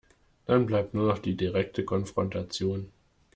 Dann 0.47 0.65
bleibt 0.65 0.95
nur 0.95 1.07
noch 1.07 1.19
die 1.19 1.37
direkte 1.37 1.85
Konfrontation. 1.85 2.91